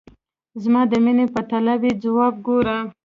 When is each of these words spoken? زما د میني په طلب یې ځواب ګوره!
زما 0.63 0.81
د 0.91 0.93
میني 1.03 1.25
په 1.33 1.41
طلب 1.51 1.79
یې 1.87 1.93
ځواب 2.03 2.33
ګوره! 2.45 2.77